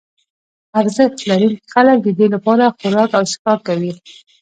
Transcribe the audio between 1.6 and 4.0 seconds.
خلک ددې لپاره خوراک او څښاک کوي.